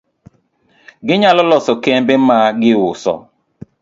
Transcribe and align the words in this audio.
Ginyalo 1.07 1.41
loso 1.49 1.71
kembe 1.83 2.15
ma 2.27 2.37
giuso 2.61 3.13